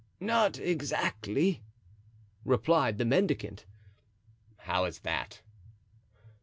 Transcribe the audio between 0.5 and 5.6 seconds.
exactly," replied the mendicant. "How is that?"